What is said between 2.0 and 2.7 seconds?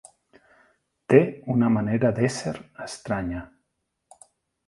d'ésser